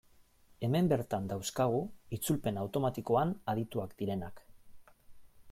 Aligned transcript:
Hemen 0.67 0.87
bertan 0.93 1.27
dauzkagu 1.33 1.81
itzulpen 2.17 2.59
automatikoan 2.63 3.35
adituak 3.55 3.95
direnak. 4.03 4.45